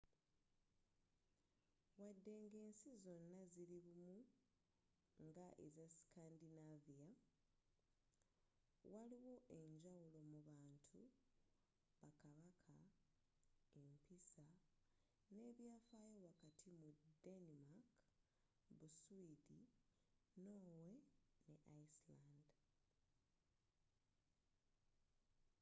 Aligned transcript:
wadde 1.99 2.31
nga 2.43 2.57
ensi 2.65 2.91
zino 3.03 3.39
zili 3.53 3.77
bumu 3.85 4.17
nga 5.27 5.47
eza 5.65 5.85
scandinavia 5.97 7.07
waliwo 8.91 9.35
enjawulo 9.59 10.19
mu 10.29 10.39
bantu 10.49 10.99
ba 12.01 12.09
kabaka 12.21 12.77
empisa 13.81 14.47
n'ebyafayo 15.33 16.17
wakati 16.27 16.69
mu 16.79 16.89
denimaka 17.23 18.01
buswidi 18.79 19.59
norway 20.43 20.93
ne 21.45 21.55
iceland 21.87 22.47